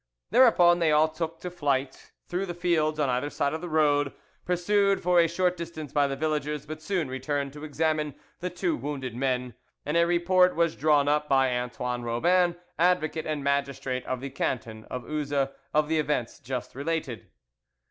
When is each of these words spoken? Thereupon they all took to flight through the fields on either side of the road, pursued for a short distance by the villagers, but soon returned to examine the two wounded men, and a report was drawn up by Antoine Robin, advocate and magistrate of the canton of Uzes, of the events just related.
Thereupon 0.31 0.79
they 0.79 0.91
all 0.91 1.09
took 1.09 1.39
to 1.41 1.51
flight 1.51 2.11
through 2.25 2.47
the 2.47 2.55
fields 2.55 2.97
on 2.99 3.07
either 3.07 3.29
side 3.29 3.53
of 3.53 3.61
the 3.61 3.69
road, 3.69 4.11
pursued 4.45 5.03
for 5.03 5.19
a 5.19 5.27
short 5.27 5.55
distance 5.55 5.93
by 5.93 6.07
the 6.07 6.15
villagers, 6.15 6.65
but 6.65 6.81
soon 6.81 7.07
returned 7.07 7.53
to 7.53 7.63
examine 7.63 8.15
the 8.39 8.49
two 8.49 8.75
wounded 8.75 9.15
men, 9.15 9.53
and 9.85 9.95
a 9.95 10.07
report 10.07 10.55
was 10.55 10.75
drawn 10.75 11.07
up 11.07 11.29
by 11.29 11.55
Antoine 11.55 12.01
Robin, 12.01 12.55
advocate 12.79 13.27
and 13.27 13.43
magistrate 13.43 14.03
of 14.07 14.21
the 14.21 14.31
canton 14.31 14.85
of 14.85 15.03
Uzes, 15.03 15.51
of 15.71 15.87
the 15.87 15.99
events 15.99 16.39
just 16.39 16.73
related. 16.73 17.29